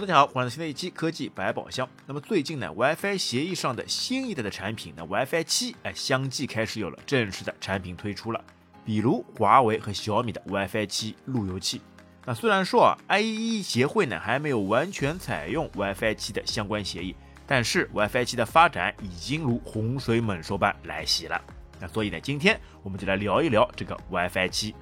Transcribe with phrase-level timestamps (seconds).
[0.00, 1.88] 大家好，欢迎来到新的一期科技百宝箱。
[2.06, 8.40] 那么最近呢，WiFi 协议上的新一代的产品，那 WiFi 七哎，相继开始有了正式的产品推出了。
[8.84, 11.80] 比如华为和小米的 WiFi 七路由器。
[12.24, 21.42] 那虽然说啊，IEEE 协会呢还没有完全采用 WiFi 七的相关协议，但是 WiFi 七的发展已经如洪水猛兽般来袭了。
[21.80, 24.76] 那所以呢，今天我们就来聊一聊这个 WiFi 七。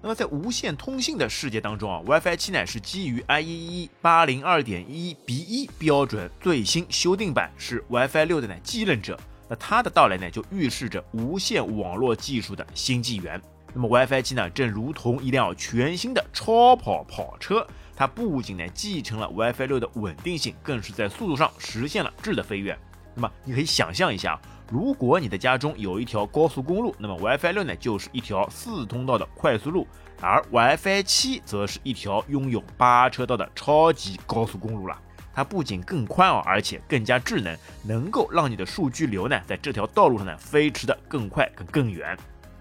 [0.00, 9.18] 那么在无线通信的世界当中啊，WiFi 七呢是基于 IEEE 八零二点一 B 一标准最新修订版，是 WiFi 六的呢继任者。
[9.48, 13.42] 那它的到来呢，就预示着无线网络技术的新纪元。
[13.74, 22.78] 那么 WiFi 七呢，正如同一辆全新的超跑跑车，它不仅呢继承了 WiFi 六的稳定性，更是在速度上实现了质的飞跃。
[23.16, 24.40] 那么你可以想象一下。
[24.70, 29.86] 如果你的家中有一条高速公路，那么 WiFi 六呢就是一条四通道的快速路，
[30.20, 34.98] 而 WiFi 七则是一条拥有八车道的超级高速公路了。
[35.32, 42.14] 它不仅更宽哦，而且更加智能，能够让你的数据流呢在这条道路上呢飞驰的更快、更更远。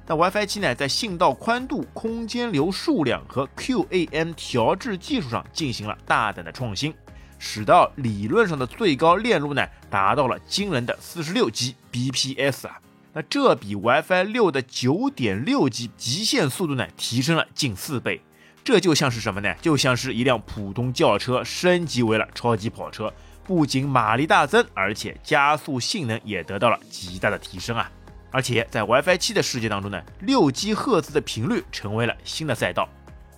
[0.05, 6.93] 那 WiFi 七呢在信道宽度、空间流数量和 QAM 调制技术上进行了大胆的创新。
[7.39, 12.79] 使到理论上的最高链路呢，达到了惊人的四十六 Gbps 啊，
[13.13, 18.21] 那这比 WiFi 六的九点六 G 极限速度呢，提升了近四倍。
[18.63, 19.53] 这就像是什么呢？
[19.61, 23.13] 就像是一辆普通轿车升级为了超级跑车，
[23.45, 27.89] 不仅马力大增，而且加速性能也得到了极大的提升啊！
[28.29, 32.89] 而且在 WiFi 七的世界当中呢，六 G 赫兹的频率成为了新的赛道。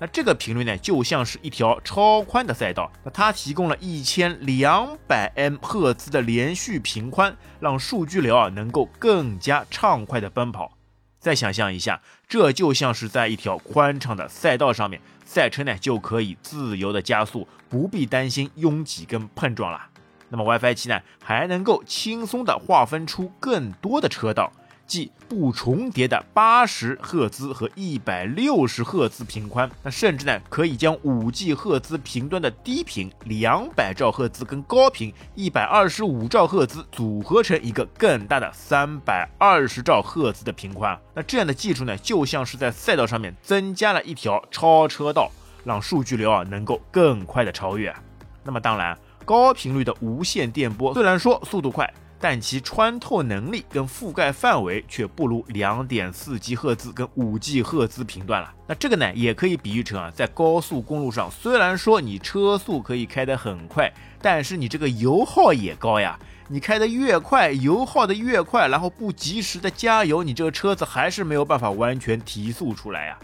[0.01, 10.71] 那这个频率呢，就像是一条超宽的赛道，那它提供了一千两百 M 赫兹的连续频宽，让数据流啊能够更加畅快的奔跑。
[11.19, 19.87] 再想象一下，这就像是在一条宽敞的赛道上面，赛车呢就可以自由的加速，不必担心拥挤跟碰撞了。
[20.29, 24.49] 那么 WiFi 七呢，还能够轻松的划分出更多的车道。
[24.89, 40.99] 即不重叠的八十赫兹和一百六十赫兹频宽，那甚至呢可以将五 G 赫兹频段的低频两百兆赫兹跟高频一百二十五兆赫兹组合成一个更大的三百二十兆赫兹的频宽。
[41.13, 45.31] 那这样的技术呢，就像是在赛道上面增加了一条超车道，
[45.63, 47.95] 让数据流啊能够更快的超越。
[48.43, 51.93] 那么当然，高频率的无线电波虽然说速度快。
[52.19, 58.53] 但其穿透能力跟覆盖范围却不如两点四 G 赫兹跟五 G 赫兹频段了。
[58.67, 63.91] 那这个呢，也可以比喻成啊，在高速公路上，虽然说你车速可以开得很快，
[64.21, 66.19] 但是你这个油耗也高呀。
[66.51, 73.19] 你开得越快，油耗的越快，然后不及时的加油，你这个车子还是没有办法完全提速出来呀。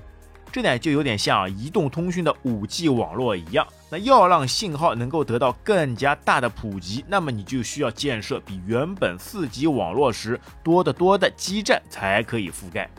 [0.55, 12.89] 这呢就有点像移动通讯的五 G 网络一样，那要让信号能够得到更加大的普及，那么你就需要建设比原本四 G 网络时多得多的基站才可以覆盖。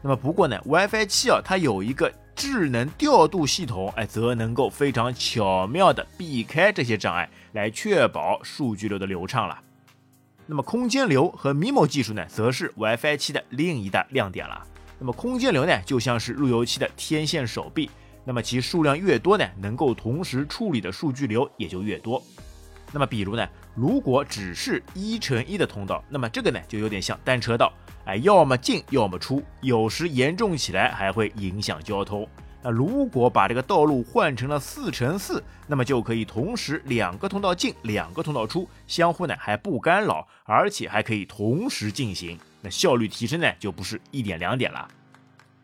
[0.00, 9.58] 那么不过呢，WiFi 七啊，它有一个智能调度系统，哎，则能够非常巧妙的避开这些障碍，来确保数据流的流畅了。
[10.46, 14.66] 那么空间流和 MIMO 技术呢，则是 WiFi 七的另一大亮点了。
[14.98, 17.90] 那么空间流呢，就像是路由器的天线手臂，
[18.24, 22.22] 那么其数量越多呢，能够同时处理的数据流也就越多。
[22.92, 27.72] 那么比如呢，如果只是一乘一的通道，那么这个呢就有点像单车道，
[28.06, 32.26] 哎，要么进要么出，有时严重起来还会影响交通。
[32.66, 42.36] 那如果把这个道路换成了四乘四，那么就可以同时两个通道进，两个通道出，相互呢还不干扰，而且还可以同时进行。
[42.62, 44.88] 那效率提升呢，就不是一点两点了。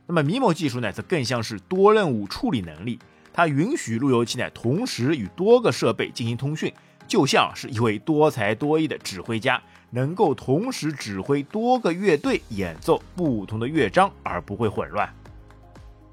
[0.06, 3.00] 那么 MIMO 技术呢，则更像是多任务处理能力，
[3.32, 6.72] 它允许路由器呢同时与多个设备进行通讯，
[7.08, 15.12] 就像是一位多才多艺的指挥家，能够同时指挥多个乐队演奏不同的乐章而不会混乱。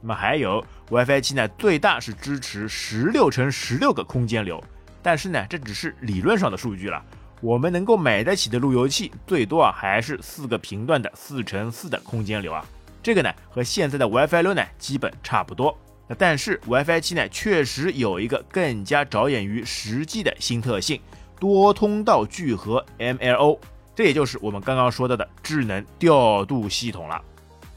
[0.02, 4.64] 那么还有 WiFi 七呢，最大是支持十六乘十六个空间流，
[5.02, 7.04] 但是呢，这只是理论上的数据了。
[7.42, 12.66] 我们能够买得起的路由器，最多啊还是四个频段的四乘四的空间流啊，
[13.02, 15.78] 这个呢和现在的 WiFi 六呢基本差不多。
[16.08, 21.00] 那但是 WiFi 七呢确实有一个更加着眼于实际的新特性——
[21.40, 23.60] 多通道聚合 MLO，
[23.96, 27.22] 这也就是我们刚刚说到的智能调度系统了。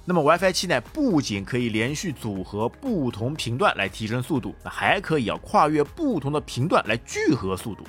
[0.05, 7.85] 那么 WiFi 七呢不仅可以连续组合不同频段来提升速度，还可以要跨越不同的频段来聚合速度。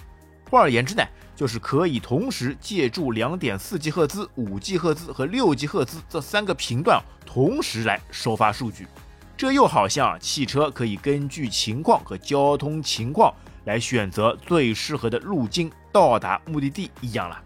[0.52, 1.04] 换而言之呢，
[1.36, 8.88] 就是可以同时借助两点四 G 赫兹、五 G 赫兹和六 G 赫兹这三个频段同时来收发数据。
[9.36, 13.34] 这又好像汽车可以根据情况和交通情况
[13.66, 17.44] 来选择最适合的路径到达目的地一样了。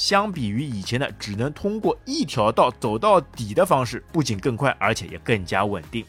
[0.00, 6.02] 相比于以前的只能通过一条道走到底的方式，不仅更快，而且也更加稳定。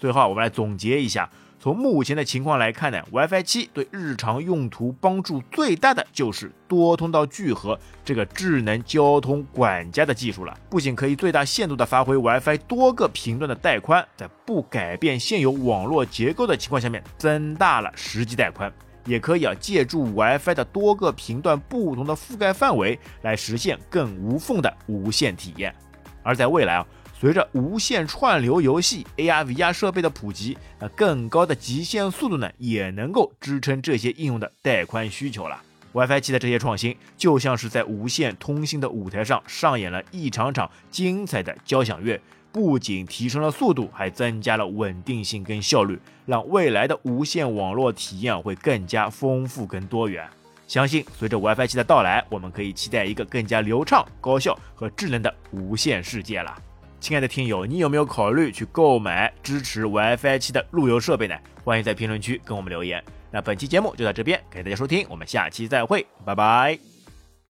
[0.00, 1.30] 最后，我们来总结一下。
[1.60, 10.58] 从目前的情况来看呢，WiFi 七对日常用途帮助最大的就是多通道聚合这个智能交通管家的技术了。
[10.68, 18.72] 不仅可以最大限度的发挥 WiFi 多个频段的带宽，在不改变现有网络结构的情况下面增大了实际带宽，
[19.04, 25.74] 也可以啊借助 WiFi 的多个频段不同的覆盖范围来实现更无缝的无线体验。
[26.22, 26.86] 而在未来啊。
[27.14, 35.62] 随着无线串流游戏、AR、VR 设备的普及，那更高的极限速度呢，也能够支撑这些应用的带宽需求了。
[35.92, 42.20] WiFi 七的这些创新，就像是在无线通信的舞台上上演了一场场精彩的交响乐，
[42.52, 50.28] 不仅提升了速度，还增加了稳定性跟效率，让未来的无线网络体验会更加丰富跟多元。
[50.68, 56.54] 相信随着 WiFi 七的到来，我们可以期待一个更加流畅、高效和智能的无线世界了。
[57.00, 61.34] 亲爱的听友，你有没有考虑去购买支持 WiFi 七的路由设备呢？
[61.64, 63.02] 欢迎在评论区跟我们留言。
[63.30, 66.91] 那本期节目就到这边，感谢大家收听，我们下期再会，拜拜。